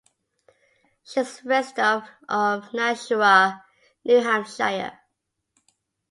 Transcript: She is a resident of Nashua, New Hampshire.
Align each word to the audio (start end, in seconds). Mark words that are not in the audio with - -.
She 1.03 1.19
is 1.19 1.41
a 1.45 1.47
resident 1.47 2.05
of 2.27 2.73
Nashua, 2.73 3.63
New 4.03 4.19
Hampshire. 4.23 4.97